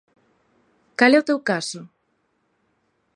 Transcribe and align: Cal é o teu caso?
Cal 0.97 1.11
é 1.17 1.19
o 1.21 1.27
teu 1.29 1.39
caso? 1.49 1.81